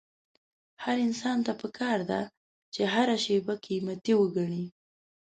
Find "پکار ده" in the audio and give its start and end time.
1.61-2.21